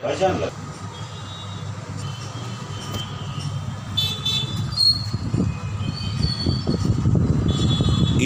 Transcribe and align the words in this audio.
ఈ 0.00 0.06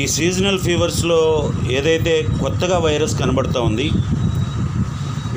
సీజనల్ 0.06 0.58
ఫీవర్స్లో 0.58 1.18
ఏదైతే 1.70 2.12
కొత్తగా 2.40 2.78
వైరస్ 2.78 3.14
కనబడుతూ 3.18 3.62
ఉంది 3.62 3.86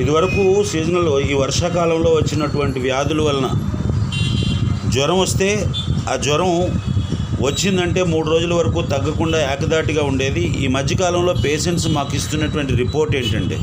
ఇదివరకు 0.01 0.43
సీజనల్ 0.71 1.09
ఈ 1.31 1.33
వర్షాకాలంలో 1.33 2.11
వచ్చినటువంటి 2.15 2.79
వ్యాధుల 2.79 3.21
వలన 3.21 3.49
జ్వరం 4.91 5.19
వస్తే 5.19 5.49
ఆ 6.09 6.15
జ్వరం 6.15 6.51
వచ్చిందంటే 7.47 8.03
మూడు 8.03 8.27
రోజుల 8.29 8.53
వరకు 8.53 8.81
తగ్గకుండా 8.93 9.39
ఏకదాటిగా 9.53 10.03
ఉండేది. 10.03 10.45
ఈ 10.63 10.67
మధ్యకాలంలో 10.67 11.33
పేషెంట్స్ 11.45 11.87
మాకు 11.87 12.15
ఇస్తున్నటువంటి 12.15 12.75
రిపోర్ట్ 12.75 13.15
ఏంటంటే 13.15 13.57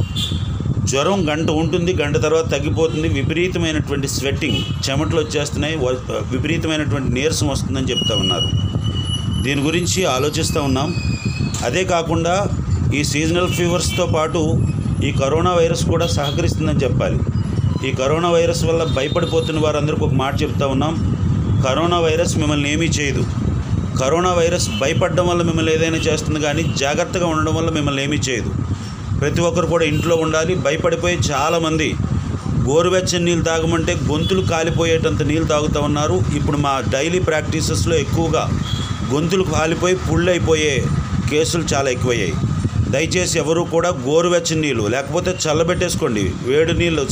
జ్వరం 0.84 1.20
గంట 1.30 1.50
ఉంటుంది 1.50 1.92
గంట 1.94 2.16
తర్వాత 2.16 2.50
తగ్గిపోతుంది. 2.50 3.08
విపరీతమైనటువంటి 3.08 4.08
స్వెట్టింగ్ 4.08 4.90
చెమటలు 4.90 5.20
వచ్చేస్తున్నాయి 5.20 5.76
విపరీతమైనటువంటి 6.32 7.14
నీరసం 7.14 7.48
వస్తుందని 7.48 7.90
చెప్తా 7.90 8.16
ఉన్నారు. 8.16 8.48
దీని 9.42 9.62
గురించి 9.62 10.04
ఆలోచిస్తూ 10.04 10.62
ఉన్నాం. 10.62 10.94
అదే 11.64 11.84
కాకుండా 11.84 12.34
ఈ 12.94 13.04
సీజనల్ 13.04 13.48
ఫీవర్స్తో 13.48 14.06
పాటు 14.06 14.66
ఈ 15.04 15.10
కరోనా 15.12 15.52
వైరస్ 15.52 15.84
కూడా 15.86 16.06
సహకరిస్తుందని 16.06 16.78
చెప్పాలి. 16.78 17.18
ఈ 17.88 17.92
కరోనా 17.92 18.30
వైరస్ 18.30 18.64
వల్ల 18.64 18.84
భయపడిపోతున్న 18.84 19.60
వారందరికీ 19.60 20.04
ఒక 20.04 20.12
మాట 20.12 20.42
చెప్తా 20.42 20.66
ఉన్నాం. 20.66 20.94
కరోనా 21.68 21.98
వైరస్ 22.00 22.36
మిమ్మల్ని 22.38 22.72
ఏమీ 22.72 22.86
చేయదు. 22.86 23.24
కరోనా 24.00 24.32
వైరస్ 24.32 24.68
భయపడడం 24.80 25.26
వల్ల 25.28 25.42
మిమ్మల్ని 25.42 25.74
ఏదైనా 25.74 25.96
చేస్తుంది 25.96 26.40
కానీ 26.40 26.62
జాగ్రత్తగా 26.78 27.26
ఉండడం 27.26 27.54
వల్ల 27.54 27.70
మిమ్మల్ని 27.70 28.04
ఏమీ 28.04 28.16
చేయదు. 28.28 28.52
ప్రతి 29.20 29.40
ఒక్కరు 29.48 29.68
కూడా 29.72 29.84
ఇంట్లో 29.92 30.14
ఉండాలి. 30.24 30.54
భయపడిపోయి 30.66 31.16
చాలామంది 31.30 31.88
గోరువెచ్చని 32.68 33.24
నీళ్ళు 33.24 33.44
తాగమంటే 33.44 33.92
గొంతులు 34.10 34.42
కాలిపోయేటంత 34.52 35.22
నీళ్ళు 35.30 35.48
తాగుతూ 35.52 35.80
ఉన్నారు. 35.88 36.16
ఇప్పుడు 36.38 36.58
మా 36.66 36.72
డైలీ 36.94 37.20
ప్రాక్టీసెస్లో 37.28 37.94
ఎక్కువగా 38.04 38.44
గొంతులు 39.12 39.44
కాలిపోయి 39.54 39.96
పుళ్ళైపోయే 40.06 40.74
కేసులు 41.30 41.64
చాలా 41.72 41.88
ఎక్కువయ్యాయి. 41.96 42.34
దయచేసి 42.94 43.36
ఎవరు 43.42 43.60
కూడా 43.74 43.90
గోరువెచ్చని 44.06 44.62
నీళ్ళు 44.64 44.84
లేకపోతే 44.94 45.30
చల్లబెట్టేసుకోండి. 45.44 46.24
వేడి 46.48 46.74
నీళ్ళు 46.80 47.02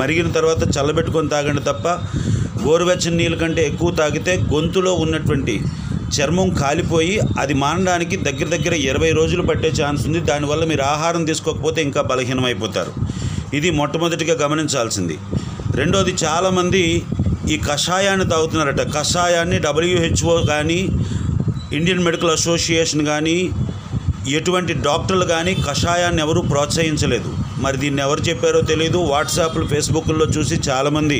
మరిగిన 0.00 0.30
తర్వాత 0.38 0.62
చల్లబెట్టుకొని 0.76 1.32
తాగండి 1.34 1.62
తప్ప 1.70 1.88
గోరువెచ్చని 2.66 3.16
నీళ్ళ 3.20 3.36
కంటే 3.42 3.62
ఎక్కువ 3.70 3.90
తాగితే 4.00 4.32
గొంతులో 4.54 4.92
ఉన్నటువంటి 5.04 5.54
చర్మం 6.14 6.48
కాలిపోయి 6.62 7.20
అది 7.40 7.54
మానడానికి 7.54 8.16
దగ్గర 8.16 8.48
దగ్గర 8.56 8.74
ఇరవై 8.74 9.10
రోజులు 9.10 9.42
పట్టే 9.42 9.70
ఛాన్స్ 9.80 10.06
ఉంది. 10.06 10.20
దానివల్ల 10.20 10.64
మీరు 10.64 10.82
ఆహారం 10.82 11.24
తీసుకోకపోతే 11.24 11.82
ఇంకా 11.82 12.02
బలహీనమైపోతారు. 12.02 12.92
ఇది 13.56 13.70
మొట్టమొదటిగా 13.70 14.34
గమనించాల్సింది. 14.34 15.18
రెండోది 15.74 16.14
చాలామంది 16.24 16.82
ఈ 17.50 17.56
కషాయాన్ని 17.70 18.26
తాగుతున్నారట. 18.28 18.82
కషాయాన్ని 18.98 19.58
డబ్ల్యూహెచ్ఓ 19.58 20.36
కానీ 20.52 20.80
ఇండియన్ 21.72 22.04
మెడికల్ 22.04 22.30
అసోసియేషన్ 22.30 23.04
కానీ 23.06 23.38
ఎటువంటి 24.28 24.72
డాక్టర్లు 24.86 25.26
కానీ 25.26 25.52
కషాయాన్ని 25.68 26.22
ఎవరూ 26.22 26.40
ప్రోత్సహించలేదు. 26.40 27.30
మరి 27.58 27.76
దీన్ని 27.76 28.02
ఎవరు 28.02 28.20
చెప్పారో 28.20 28.60
తెలియదు 28.60 28.98
వాట్సాప్లు 28.98 29.66
ఫేస్బుక్లో 29.66 30.26
చూసి 30.26 30.56
చాలామంది 30.68 31.18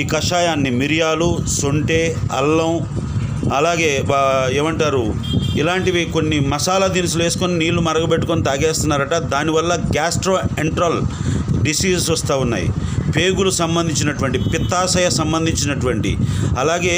ఈ 0.00 0.04
కషాయాన్ని 0.04 0.70
మిరియాలు 0.70 1.28
సొంటె 1.60 2.14
అల్లం 2.32 2.72
అలాగే 3.58 3.90
ఏమంటారు 4.58 5.04
ఇలాంటివి 5.60 6.02
కొన్ని 6.16 6.38
మసాలా 6.52 6.86
దినుసులు 6.96 7.22
వేసుకొని 7.24 7.54
నీళ్ళు 7.62 7.80
మరగబెట్టుకొని 7.88 8.46
తాగేస్తున్నారట. 8.48 9.14
దానివల్ల 9.34 9.72
గ్యాస్ట్రో 9.96 10.34
ఎంట్రల్ 10.64 10.98
డిసీజెస్ 11.66 12.08
వస్తూ 12.14 12.36
ఉన్నాయి. 12.44 12.68
పేగులు 13.16 13.50
సంబంధించినటువంటి 13.62 14.38
పిత్తాశయ 14.52 15.08
సంబంధించినటువంటి 15.18 16.12
అలాగే 16.62 16.94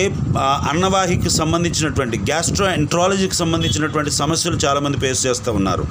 అన్నవాహికి 0.72 1.30
సంబంధించినటువంటి 1.38 2.16
గ్యాస్ట్రో 2.28 2.66
ఎంట్రాలజీకి 2.78 3.36
సంబంధించినటువంటి 3.42 4.12
సమస్యలు 4.22 4.58
చాలామంది 4.64 5.00
ఫేస్ 5.04 5.22
చేస్తూ 5.26 5.52
ఉన్నారు. 5.58 5.86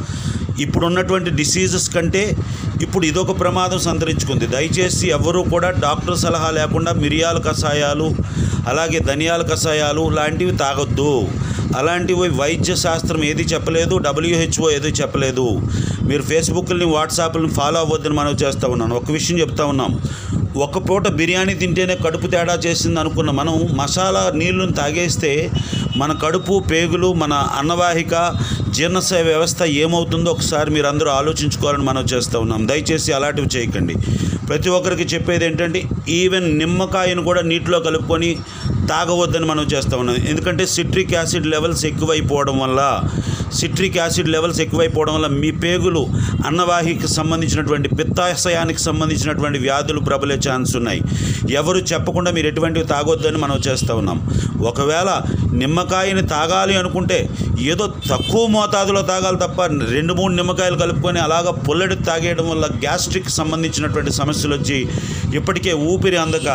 ఇప్పుడున్నటువంటి 0.59 1.29
డిసీజెస్ 1.29 1.95
కంటే 1.95 2.37
ఇప్పుడు 2.81 3.05
ఇదొక 3.05 3.39
ప్రమాదం 3.39 3.79
సంతరించుకుంది. 3.79 4.47
దయచేసి 4.47 5.07
ఎవరూ 5.07 5.43
కూడా 5.43 5.69
డాక్టర్ 5.69 6.17
సలహా 6.17 6.49
లేకుండా 6.49 6.93
మిరియాల 6.93 7.37
కషాయాలు 7.37 8.11
అలాగే 8.67 8.99
ధనియాల 8.99 9.41
కషాయాలు 9.41 10.09
లాంటివి 10.09 10.57
తాగొద్దు. 10.57 11.27
అలాంటివి 11.77 12.29
వైద్య 12.29 12.75
శాస్త్రం 12.75 13.23
ఏది 13.23 13.43
చెప్పలేదు 13.43 13.97
డబ్ల్యూహెచ్ఓ 13.97 14.69
ఏది 14.69 14.87
చెప్పలేదు. 14.87 15.61
మీరు 16.03 16.21
ఫేస్బుక్ని 16.21 16.85
వాట్సాప్ని 16.85 17.49
ఫాలో 17.49 17.79
అవ్వద్దని 17.79 18.13
మనం 18.13 18.31
చేస్తూ 18.31 18.67
ఉన్నాను 18.67 18.95
ఒక 18.95 19.11
విషయం 19.11 19.39
చెప్తా 19.39 19.65
ఉన్నాం. 19.65 19.99
ఒక 20.55 20.89
పూట 20.89 21.07
బిర్యానీ 21.07 21.53
తింటేనే 21.53 21.95
కడుపు 21.95 22.27
తేడా 22.27 22.53
చేసింది 22.53 22.99
అనుకున్న 22.99 23.31
మనం 23.31 23.69
మసాలా 23.73 24.31
నీళ్ళను 24.35 24.71
తాగేస్తే 24.71 25.51
మన 25.97 26.11
కడుపు 26.23 26.63
పేగులు 26.71 27.13
మన 27.13 27.33
అన్నవాహిక 27.33 28.33
జీర్ణశయ 28.69 29.21
వ్యవస్థ 29.21 29.63
ఏమవుతుందో 29.63 30.31
ఒకసారి 30.31 30.71
మీరు 30.71 30.87
అందరూ 30.87 31.09
ఆలోచించుకోవాలని 31.09 31.83
మనం 31.83 32.03
చేస్తూ 32.03 32.39
ఉన్నాం. 32.39 32.67
దయచేసి 32.67 33.13
అలాంటివి 33.13 33.47
చేయకండి. 33.55 33.95
ప్రతి 34.47 34.69
ఒక్కరికి 34.69 35.03
చెప్పేది 35.15 35.45
ఏంటంటే 35.45 35.83
ఈవెన్ 36.09 36.57
నిమ్మకాయను 36.57 37.23
కూడా 37.23 37.41
నీటిలో 37.41 37.79
కలుపుకొని 37.79 38.37
తాగవద్దని 38.91 39.45
మనం 39.45 39.65
చేస్తూ 39.73 39.95
ఉన్నాం. 39.97 40.17
ఎందుకంటే 40.31 40.63
సిట్రిక్ 40.75 41.13
యాసిడ్ 41.17 41.47
లెవెల్స్ 41.53 41.83
ఎక్కువైపోవడం 41.85 42.59
వల్ల 42.63 42.81
సిట్రిక్ 43.59 43.97
యాసిడ్ 43.97 44.29
లెవెల్స్ 44.35 44.59
ఎక్కువైపోవడం 44.63 45.13
వల్ల 45.15 45.27
మీ 45.41 45.49
పేగులు 45.63 46.01
అన్నవాహికి 46.47 47.07
సంబంధించినటువంటి 47.07 47.89
పిత్తాశయానికి 47.97 48.81
సంబంధించినటువంటి 48.87 49.59
వ్యాధులు 49.65 49.99
ప్రబలే 49.99 50.37
ఛాన్స్ 50.47 50.71
ఉన్నాయి. 50.79 51.01
ఎవరు 51.59 51.79
చెప్పకుండా 51.91 52.31
మీరు 52.37 52.47
ఎటువంటివి 52.51 52.85
తాగొద్దని 52.93 53.39
మనం 53.45 53.57
చేస్తూ 53.67 53.95
ఉన్నాం. 54.01 54.19
ఒకవేళ 54.71 55.09
నిమ్మకాయని 55.61 56.23
తాగాలి 56.27 56.75
అనుకుంటే 56.81 57.19
ఏదో 57.71 57.85
తక్కువ 58.11 58.43
మోతాదులో 58.47 59.01
తాగాలి 59.01 59.37
తప్ప 59.37 59.61
రెండు 59.95 60.13
మూడు 60.13 60.33
నిమ్మకాయలు 60.33 60.77
కలుపుకొని 60.83 61.19
అలాగ 61.19 61.49
పుల్లడి 61.67 61.95
తాగేయడం 62.09 62.49
వల్ల 62.49 62.65
గ్యాస్ట్రిక్ 62.85 63.29
సంబంధించినటువంటి 63.39 64.11
సమస్యలు 64.11 64.55
వచ్చి 64.55 64.79
ఇప్పటికే 65.39 65.73
ఊపిరి 65.91 66.17
అందక 66.17 66.49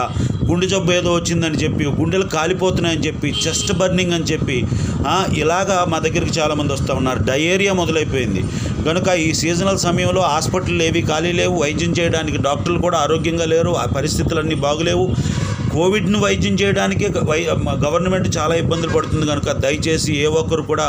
గుండె 0.48 0.66
జబ్బు 0.66 0.90
ఏదో 0.98 1.10
వచ్చిందని 1.16 1.58
చెప్పి 1.62 1.84
గుండెలు 1.98 2.26
కాలిపోతున్నాయని 2.34 3.04
చెప్పి 3.06 3.28
చెస్ట్ 3.44 3.72
బర్నింగ్ 3.80 4.14
అని 4.16 4.26
చెప్పి 4.32 4.56
ఇలాగా 5.42 5.76
మా 5.92 5.98
దగ్గరికి 6.06 6.32
చాలామంది 6.38 6.72
వస్తూ 6.76 6.92
ఉన్నారు. 7.00 7.20
డయేరియా 7.30 7.72
మొదలైపోయింది. 7.80 8.42
కనుక 8.86 9.08
ఈ 9.26 9.28
సీజనల్ 9.40 9.84
సమయంలో 9.86 10.22
హాస్పిటల్ 10.32 10.82
ఏవి 10.88 11.02
ఖాళీ 11.10 11.32
లేవు. 11.40 11.54
వైద్యం 11.62 11.92
చేయడానికి 11.98 12.38
డాక్టర్లు 12.48 12.80
కూడా 12.86 12.98
ఆరోగ్యంగా 12.98 13.48
లేరు. 13.54 13.72
ఆ 13.82 13.86
పరిస్థితులన్నీ 13.96 14.58
బాగులేవు. 14.66 15.06
కోవిడ్ను 15.72 16.18
వైద్యం 16.18 16.54
చేయడానికి 16.60 17.06
వై 17.30 17.38
గవర్నమెంట్ 17.84 18.28
చాలా 18.36 18.54
ఇబ్బందులు 18.62 18.92
పడుతుంది 18.92 19.26
కనుక 19.26 19.52
దయచేసి 19.64 20.12
ఏ 20.22 20.26
ఒక్కరు 20.40 20.62
కూడా 20.70 20.86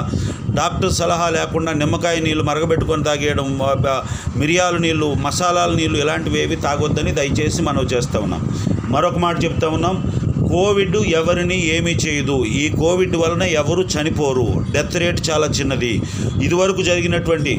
డాక్టర్ 0.59 0.93
సలహా 0.99 1.27
లేకుండా 1.35 1.71
నిమ్మకాయ 1.81 2.17
నీళ్ళు 2.27 2.43
మరగబెట్టుకొని 2.43 3.03
తాగేయడం 3.03 3.47
మిరియాలు 3.59 4.39
మిరియాల 4.39 4.77
నీళ్ళు 4.85 5.07
మసాలాల 5.25 5.71
నీళ్ళు 5.79 5.97
ఇలాంటివి 5.99 6.39
ఏవి 6.43 6.55
తాగొద్దని 6.65 7.11
దయచేసి 7.19 7.61
మనం 7.61 7.85
చేస్తూ 7.93 8.19
ఉన్నాం. 8.19 8.43
మరొక 8.93 9.17
మాట 9.17 9.35
చెప్తా 9.43 9.67
ఉన్నాం. 9.69 9.95
కోవిడ్ 10.47 10.97
ఎవరిని 10.97 11.57
ఏమీ 11.75 11.91
చేయదు. 11.91 12.45
ఈ 12.45 12.69
కోవిడ్ 12.69 13.15
వలన 13.15 13.43
ఎవరు 13.43 13.83
చనిపోరు. 13.93 14.47
డెత్ 14.71 14.95
రేట్ 14.95 15.21
చాలా 15.29 15.47
చిన్నది. 15.47 16.01
ఇదివరకు 16.43 16.81
జరిగినటువంటి 16.81 17.53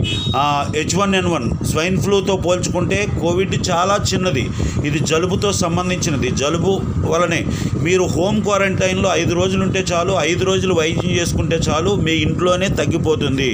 H 0.76 0.96
one 0.96 1.14
N 1.14 1.26
one 1.26 1.64
swine 1.64 1.98
ఫ్లూతో 1.98 2.36
పోల్చుకుంటే 2.36 3.06
కోవిడ్ 3.20 3.54
చాలా 3.70 3.98
చిన్నది. 4.12 4.48
ఇది 4.84 4.98
జలుబుతో 4.98 5.52
సంబంధించినది. 5.52 6.30
జలుబు 6.30 6.80
వలనే 7.12 7.46
మీరు 7.82 8.02
హోమ్ 8.02 8.42
క్వారంటైన్లో 8.42 9.10
ఐదు 9.14 9.34
రోజులు 9.34 9.62
ఉంటే 9.62 9.84
చాలు 9.92 10.16
ఐదు 10.20 10.44
రోజులు 10.44 10.74
వైద్యం 10.74 11.12
చేసుకుంటే 11.20 11.56
చాలు 11.68 11.94
మీ 11.94 12.12
ఇంట్లోనే 12.12 12.68
తగ్గిపోతుంది. 12.68 13.50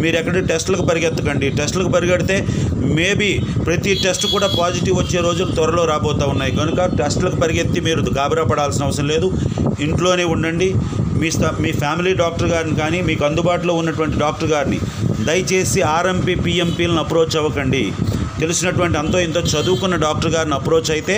మీరు 0.00 0.16
ఎక్కడ 0.16 0.46
టెస్టులకు 0.46 0.82
పరిగెత్తకండి. 0.82 1.48
టెస్టులకు 1.50 1.88
పరిగెడితే 1.88 2.46
మేబీ 2.98 3.30
ప్రతి 3.66 3.94
టెస్ట్ 4.04 4.26
కూడా 4.26 4.48
పాజిటివ్ 4.60 4.96
వచ్చే 4.98 5.20
రోజులు 5.20 5.50
త్వరలో 5.52 5.84
రాబోతూ 5.84 6.26
ఉన్నాయి. 6.26 6.52
కనుక 6.56 6.84
టెస్టులకు 7.02 7.36
పరిగెత్తి 7.36 7.80
మీరు 7.80 8.00
గాబరా 8.18 8.44
వెళ్ళాల్సిన 8.68 8.88
అవసరం 8.88 9.08
లేదు. 9.14 9.28
ఇంట్లోనే 9.80 10.24
ఉండండి. 10.34 10.68
మీ 11.20 11.28
మీ 11.64 11.70
ఫ్యామిలీ 11.82 12.12
డాక్టర్ 12.22 12.50
గారిని 12.54 12.76
కానీ 12.82 12.98
మీకు 13.08 13.22
అందుబాటులో 13.28 13.74
ఉన్నటువంటి 13.80 14.16
డాక్టర్ 14.24 14.50
గారిని 14.54 14.78
దయచేసి 15.28 15.80
ఆర్ఎంపీ 15.96 16.34
పిఎంపీలను 16.44 17.00
అప్రోచ్ 17.04 17.36
అవ్వకండి. 17.40 17.82
తెలిసినటువంటి 18.40 18.98
అంతో 18.98 19.18
ఇంతో 19.20 19.40
చదువుకున్న 19.52 19.96
డాక్టర్ 20.06 20.32
గారిని 20.32 20.54
అప్రోచ్ 20.54 20.90
అయితే 20.90 21.16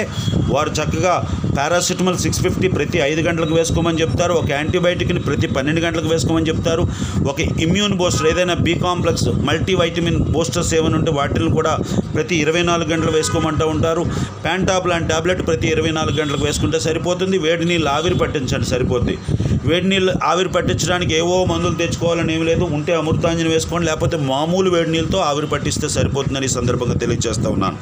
వారు 0.55 0.70
చక్కగా 0.70 1.14
పారాసిటమాల్ 1.56 2.19
సిక్స్ 2.19 2.40
ఫిఫ్టీ 2.43 2.69
ప్రతి 2.69 2.99
ఐదు 3.06 3.20
గంటలకు 3.20 3.55
వేసుకోమని 3.55 4.00
చెప్తారు 4.02 4.32
ఒక 4.32 4.50
యాంటీబయాటిక్ని 4.50 5.20
ప్రతి 5.20 5.46
పన్నెండు 5.46 5.81
గంటలకు 5.81 6.08
వేసుకోమని 6.08 6.49
చెప్తారు 6.50 6.82
ఒక 7.31 7.38
ఇమ్యూన్ 7.67 7.96
బూస్టర్ 7.96 8.28
ఏదైనా 8.32 8.55
B 8.67 8.75
complex 8.87 9.26
multi 9.49 9.75
vitamin 9.75 10.19
boosters 10.34 10.72
ఏమైనా 10.75 10.96
ఉంటే 10.99 11.11
వాటిని 11.11 11.50
కూడా 11.50 11.72
ప్రతి 12.14 12.37
ఇరవై 12.37 12.62
నాలుగు 12.62 12.90
గంటలు 12.93 13.12
వేసుకోమంటూ 13.17 13.66
ఉంటారు. 13.75 14.02
ప్యాంటాప్ 14.44 14.88
లాంటి 14.88 15.08
టాబ్లెట్ 15.08 15.43
ప్రతి 15.46 15.69
ఇరవై 15.69 15.93
నాలుగు 15.99 16.16
గంటలకు 16.20 16.44
వేసుకుంటే 16.44 16.81
సరిపోతుంది 16.81 17.38
వేడి 17.38 17.64
నీళ్ళు 17.64 17.90
ఆవిరి 17.96 18.19
పట్టించండి 18.23 18.66
సరిపోతుంది 18.66 19.16
వేడి 19.65 19.89
నీళ్ళు 19.89 20.12
ఆవిరి 20.25 20.49
పట్టించడానికి 20.49 21.15
ఏవో 21.15 21.45
మందులు 21.45 21.75
తెచ్చుకోవాలని 21.75 22.35
ఏమి 22.35 22.45
లేదు. 22.45 22.65
ఉంటే 22.65 22.95
అమృతాంజనం 22.95 23.51
వేసుకోండి 23.51 23.87
లేకపోతే 23.87 24.17
మామూలు 24.17 24.71
వేడి 24.71 24.91
నీళ్ళతో 24.91 25.19
ఆవిరి 25.19 25.47
పట్టిస్తే 25.47 25.89
సరిపోతుందని 25.89 26.45
ఈ 26.45 26.49
సందర్భంగా 26.49 26.95
తెలియజేస్తూ 26.95 27.51
ఉన్నాను. 27.51 27.77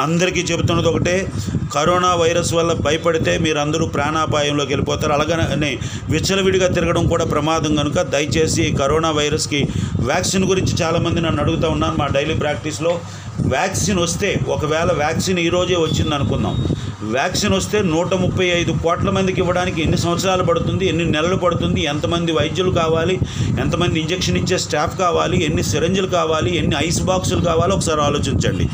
అందరికీ 0.00 0.40
చెబుతున్నది 0.40 0.88
ఒకటే 0.88 1.26
కరోనా 1.74 2.14
వైరస్ 2.14 2.54
వల్ల 2.54 2.72
భయపడితే 2.72 3.38
మీరందరూ 3.38 3.86
ప్రాణాపాయంలోకి 3.86 4.70
వెళ్ళిపోతారు. 4.70 5.12
అలాగనే 5.12 5.78
విచ్చలవిడిగా 6.10 6.68
తిరగడం 6.68 7.06
కూడా 7.06 7.24
ప్రమాదం 7.24 7.74
కనుక 7.76 8.00
దయచేసి 8.00 8.76
కరోనా 8.80 9.10
వైరస్కి 9.10 9.68
వ్యాక్సిన్ 10.00 10.44
గురించి 10.44 10.74
చాలామంది 10.82 11.20
నన్ను 11.20 11.42
అడుగుతూ 11.42 11.68
ఉన్నాను 11.68 11.96
మా 11.98 12.06
డైలీ 12.06 12.34
ప్రాక్టీస్లో. 12.34 13.00
వ్యాక్సిన్ 13.40 13.98
వస్తే 13.98 14.40
ఒకవేళ 14.48 14.92
వ్యాక్సిన్ 14.92 15.38
ఈరోజే 15.38 15.76
వచ్చింది 15.76 16.14
అనుకుందాం 16.14 16.66
వ్యాక్సిన్ 17.02 17.52
వస్తే 17.52 17.82
నూట 17.82 18.14
ముప్పై 18.14 18.46
ఐదు 18.46 18.72
కోట్ల 18.72 19.10
మందికి 19.10 19.40
ఇవ్వడానికి 19.40 19.82
ఎన్ని 19.82 19.98
సంవత్సరాలు 19.98 20.42
పడుతుంది 20.42 20.88
ఎన్ని 20.88 21.04
నెలలు 21.04 21.36
పడుతుంది 21.36 21.84
ఎంతమంది 21.84 22.32
వైద్యులు 22.32 22.70
కావాలి 22.70 23.18
ఎంతమంది 23.60 24.00
ఇంజెక్షన్ 24.00 24.36
ఇచ్చే 24.36 24.58
స్టాఫ్ 24.58 24.98
కావాలి 24.98 25.44
ఎన్ని 25.44 25.62
సిరంజులు 25.62 26.06
కావాలి 26.06 26.56
ఎన్ని 26.56 26.76
ఐస్ 26.86 27.02
బాక్సులు 27.02 27.40
కావాలో 27.40 27.76
ఒకసారి 27.76 28.00
ఆలోచించండి. 28.00 28.68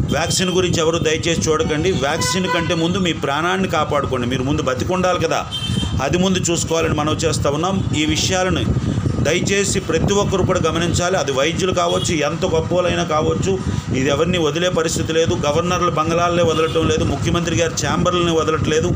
వ్యాక్సిన్ 0.00 0.50
గురించి 0.50 0.80
ఎవరు 0.80 0.98
దయచేసి 0.98 1.50
చూడకండి. 1.50 1.92
వ్యాక్సిన్ 1.92 2.46
కంటే 2.46 2.74
ముందు 2.74 2.98
మీ 2.98 3.12
ప్రాణాన్ని 3.12 3.68
కాపాడుకోండి. 3.68 4.26
మీరు 4.26 4.42
ముందు 4.42 4.62
బతికుండాలి 4.62 5.20
కదా. 5.20 5.46
అది 6.02 6.18
ముందు 6.18 6.38
చూసుకోవాలని 6.38 6.94
మనం 6.94 7.12
చేస్తూ 7.12 7.50
ఉన్నాం. 7.50 7.84
ఈ 7.96 8.04
విషయాలను 8.04 8.87
దయచేసి 9.26 9.78
ప్రతి 9.88 10.12
ఒక్కరు 10.22 10.42
కూడా 10.50 10.60
గమనించాలి. 10.68 11.16
అది 11.22 11.32
వైద్యులు 11.38 11.72
కావచ్చు 11.80 12.12
ఎంత 12.28 12.44
గొప్పలైనా 12.54 13.04
కావచ్చు 13.14 13.52
ఇది 13.98 14.08
ఎవరిని 14.14 14.38
వదిలే 14.46 14.68
పరిస్థితి 14.78 15.12
లేదు. 15.18 15.34
గవర్నర్ల 15.46 15.90
బంగళాలనే 15.98 16.44
వదలటం 16.50 16.84
లేదు 16.92 17.04
ముఖ్యమంత్రి 17.12 17.56
గారి 17.60 17.74
ఛాంబర్లని 17.82 18.32
వదలట్లేదు. 18.40 18.90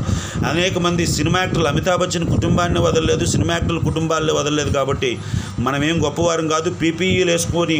అనేక 0.51 0.77
మంది 0.85 1.03
సినిమా 1.15 1.39
యాక్టర్లు 1.39 1.69
అమితాబ్ 1.73 2.01
బచ్చన్ 2.03 2.27
కుటుంబాన్ని 2.33 2.79
వదలలేదు 2.79 3.25
సినిమా 3.33 3.53
యాక్టర్ల 3.53 3.81
కుటుంబాలనే 3.89 4.33
వదలలేదు 4.39 4.73
కాబట్టి 4.79 5.11
మనమేం 5.59 5.97
గొప్పవారం 6.05 6.47
కాదు. 6.47 6.69
పీపీఈలు 6.81 7.31
వేసుకొని 7.31 7.79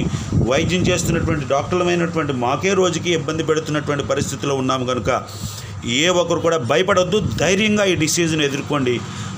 వైద్యం 0.52 0.82
చేస్తున్నటువంటి 0.82 1.46
డాక్టర్లమైనటువంటి 1.54 2.34
మాకే 2.46 2.74
రోజుకి 2.82 3.10
ఇబ్బంది 3.20 3.44
పెడుతున్నటువంటి 3.44 4.04
పరిస్థితిలో 4.04 4.56
ఉన్నాము 4.56 4.86
కనుక 4.86 5.10
ఏ 5.86 6.08
ఒక్కరు 6.22 6.40
కూడా 6.40 6.58
భయపడొద్దు. 6.72 7.18
ధైర్యంగా 7.40 7.84
ఈ 7.92 7.96
డిసీజ్ని 8.04 8.46
ఎదుర్కోండి. 8.46 8.94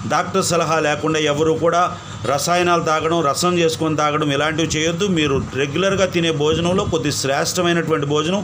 డాక్టర్ 0.07 0.45
సలహా 0.45 0.79
లేకుండా 0.79 1.19
ఎవరు 1.19 1.53
కూడా 1.63 1.81
రసాయనాలు 2.31 2.83
తాగడం 2.83 3.19
రసం 3.25 3.53
చేసుకొని 3.59 3.95
తాగడం 3.95 4.29
ఇలాంటివి 4.31 4.69
చేయొద్దు. 4.75 5.05
మీరు 5.17 5.35
రెగ్యులర్గా 5.55 6.05
తినే 6.05 6.31
భోజనంలో 6.43 6.83
కొద్ది 6.93 7.11
శ్రేష్టమైనటువంటి 7.11 8.05
భోజనం 8.13 8.43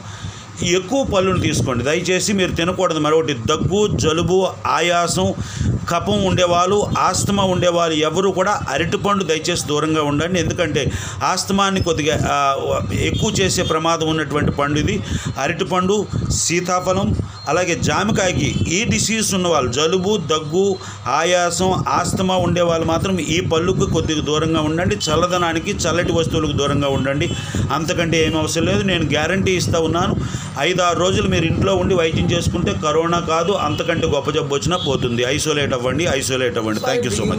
ఎక్కువ 0.78 1.00
పళ్ళును 1.04 1.40
తీసుకోండి. 1.40 1.84
దయచేసి 1.84 2.32
మీరు 2.40 2.52
తినకూడదు. 2.52 3.00
మరొకటి 3.00 3.34
దగ్గు 3.34 3.80
జలుబు 4.04 4.38
ఆయాసం 4.68 5.28
కపం 5.90 6.20
ఉండేవాళ్ళు 6.26 6.78
ఆస్తమా 7.00 7.44
ఉండేవాళ్ళు 7.54 7.96
ఎవరు 8.10 8.30
కూడా 8.30 8.52
అరటిపండు 8.70 9.24
దయచేసి 9.24 9.64
దూరంగా 9.68 10.02
ఉండండి. 10.02 10.40
ఎందుకంటే 10.40 10.82
ఆస్తమాన్ని 11.24 11.82
కొద్దిగా 11.84 12.16
ఎక్కువ 13.10 13.30
చేసే 13.42 13.64
ప్రమాదం 13.64 14.10
ఉన్నటువంటి 14.10 14.52
పండు 14.52 14.80
ఇది. 14.80 14.96
అరటిపండు 15.38 15.96
సీతాఫలం 16.30 17.08
అలాగే 17.50 17.76
జామకాయకి 17.76 18.56
ఈ 18.68 18.86
డిసీజ్ 18.86 19.36
ఉన్నవాళ్ళు 19.36 19.72
జలుబు 19.72 20.18
దగ్గు 20.18 20.76
ఆయాసం 21.08 21.84
ఆస్తమా 21.88 22.36
ఉండేవాళ్ళు 22.36 22.86
మాత్రం 22.86 23.20
ఈ 23.20 23.40
పళ్ళుకు 23.40 23.86
కొద్దిగా 23.86 24.22
దూరంగా 24.22 24.62
ఉండండి. 24.62 24.96
చల్లదనానికి 24.96 25.72
చల్లటి 25.72 26.12
వస్తువులకు 26.12 26.52
దూరంగా 26.52 26.88
ఉండండి. 26.88 27.30
అంతకంటే 27.74 28.26
ఏం 28.26 28.38
అవసరం 28.38 28.66
లేదు. 28.66 28.84
నేను 28.84 29.06
గ్యారంటీ 29.06 29.52
ఇస్తూ 29.52 29.82
ఉన్నాను. 29.82 30.16
ఐదు 30.60 30.82
ఆరు 30.82 31.00
రోజులు 31.00 31.28
మీరు 31.28 31.46
ఇంట్లో 31.46 31.76
ఉండి 31.76 31.96
వైద్యం 31.96 32.32
చేసుకుంటే 32.32 32.74
కరోనా 32.86 33.20
కాదు 33.20 33.52
అంతకంటే 33.52 34.08
గొప్ప 34.08 34.30
జబ్బు 34.30 34.56
వచ్చినా 34.56 34.78
పోతుంది. 34.78 35.24
ఐసోలేట్ 35.24 35.74
అవ్వండి 35.74 36.04
ఐసోలేట్ 36.04 36.58
అవ్వండి. 36.58 36.80
థ్యాంక్ 36.80 37.06
యూ 37.06 37.12
సో 37.12 37.24
మచ్ 37.24 37.38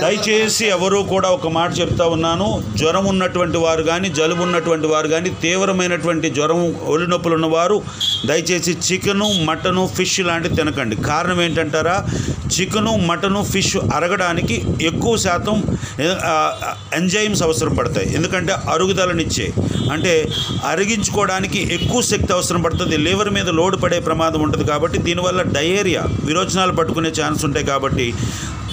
దయచేసి 0.00 0.66
ఎవరు 0.66 0.96
కూడా 0.96 1.28
ఒక 1.28 1.48
మాట 1.48 1.80
చెప్తా 1.80 2.06
ఉన్నాను. 2.06 2.62
జ్వరం 2.76 3.06
ఉన్నటువంటి 3.06 3.58
వారు 3.58 3.82
కానీ 3.82 4.08
జలుబు 4.08 4.42
ఉన్నటువంటి 4.42 4.86
వారు 4.86 5.08
కానీ 5.08 5.30
తీవ్రమైనటువంటి 5.42 6.30
జ్వరం 6.30 6.74
ఒళ్ళు 6.94 7.13
నొప్పులు 7.14 7.36
ఉన్నవారు 7.38 7.78
దయచేసి 8.28 8.72
చికెను 8.86 9.28
మటను 9.48 9.82
ఫిష్ 9.96 10.20
లాంటివి 10.28 10.56
తినకండి. 10.58 10.96
కారణం 11.10 11.40
ఏంటంటారా? 11.46 11.96
చికెను 12.54 12.92
మటను 13.10 13.40
ఫిష్ 13.52 13.76
అరగడానికి 13.96 14.56
ఎక్కువ 14.90 15.14
శాతం 15.26 15.56
ఎంజైమ్స్ 16.98 17.42
అవసరం 17.48 17.74
పడతాయి. 17.80 18.08
ఎందుకంటే 18.18 18.52
అరుగుదలనిచ్చే. 18.74 19.46
అంటే 19.92 20.12
అరిగించుకోవడానికి 20.70 21.60
ఎక్కువ 21.76 22.00
శక్తి 22.10 22.30
అవసరం 22.36 22.60
పడుతుంది. 22.66 22.96
లివర్ 23.06 23.30
మీద 23.36 23.48
లోడ్ 23.58 23.76
పడే 23.82 23.98
ప్రమాదం 24.08 24.40
ఉంటుంది 24.46 24.64
కాబట్టి 24.72 24.98
దీనివల్ల 25.08 25.42
డయేరియా 25.56 26.02
విరోచనాలు 26.28 26.74
పట్టుకునే 26.80 27.10
ఛాన్స్ 27.20 27.42
ఉంటాయి 27.48 27.66
కాబట్టి 27.72 28.06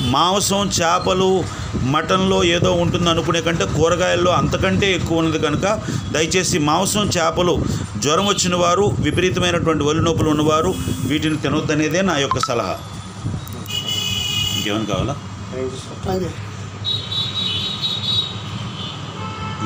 మాంసం 0.09 0.69
చేపలు 0.69 1.43
మటన్లో 1.83 2.43
ఏదో 2.43 2.71
ఉంటుంది 2.71 3.09
అనుకునే 3.09 3.41
కంటే 3.41 3.65
కూరగాయల్లో 3.65 4.31
అంతకంటే 4.31 4.93
ఎక్కువ 4.95 5.17
ఉన్నది 5.17 5.39
కనుక 5.39 5.65
దయచేసి 6.11 6.57
మాంసం 6.59 7.07
చేపలు 7.07 7.53
జ్వరం 7.97 8.27
వచ్చిన 8.27 8.55
వారు 8.55 8.91
విపరీతమైనటువంటి 8.99 9.83
ఒళ్ళు 9.83 10.01
నొప్పులు 10.01 10.29
ఉన్నవారు 10.29 10.75
వీటిని 11.05 11.37
తినొద్దనేదే 11.37 12.01
నా 12.01 12.17
యొక్క 12.17 12.39
సలహా. 12.39 12.75
ఇంకేమైనా 14.57 14.85
కావాలా. 14.85 15.15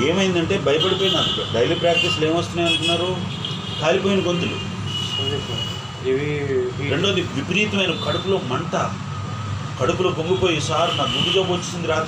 ఏమైందంటే 0.09 0.57
భయపడిపోయినారు 0.57 1.53
డైలీ 1.53 1.75
ప్రాక్టీస్లు 1.75 2.25
ఏమొస్తున్నాయి 2.25 2.69
అనుకున్నారు 2.69 3.15
కాలిపోయిన 3.81 4.27
గొంతులు. 4.27 4.57
ఇవి 6.09 6.27
రెండోది 6.89 7.21
విపరీతమైన 7.21 7.91
కడుపులో 8.07 8.41
మంట. 8.49 8.75
కడుపులో 9.79 10.09
పొంగిపోయి 10.09 10.59
సార్ 10.61 10.91
నా 10.97 11.03
గుండె 11.13 11.31
జబ్బు 11.31 11.51
వచ్చింది 11.53 11.87
రాత్రి 11.87 12.03